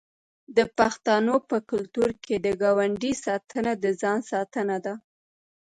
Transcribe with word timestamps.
د 0.57 0.59
پښتنو 0.77 1.35
په 1.49 1.57
کلتور 1.69 2.09
کې 2.23 2.35
د 2.45 2.47
ګاونډي 2.61 3.13
ساتنه 3.25 3.71
د 3.83 3.85
ځان 4.01 4.19
ساتنه 4.31 4.77
ده. 4.85 4.93